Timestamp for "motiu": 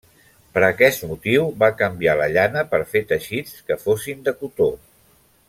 1.09-1.43